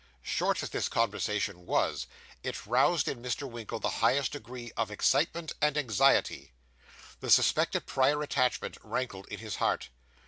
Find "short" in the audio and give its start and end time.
0.23-0.63